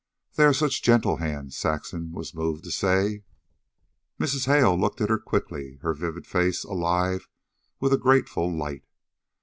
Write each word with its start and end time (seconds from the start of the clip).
"They 0.33 0.45
are 0.45 0.53
such 0.53 0.81
gentle 0.81 1.17
hands," 1.17 1.55
Saxon 1.55 2.11
was 2.11 2.33
moved 2.33 2.63
to 2.63 2.71
say. 2.71 3.23
Mrs. 4.19 4.47
Hale 4.47 4.75
looked 4.75 4.99
at 4.99 5.09
her 5.11 5.19
quickly, 5.19 5.77
her 5.83 5.93
vivid 5.93 6.25
face 6.25 6.63
alive 6.63 7.27
with 7.79 7.93
a 7.93 7.99
grateful 7.99 8.51
light. 8.51 8.85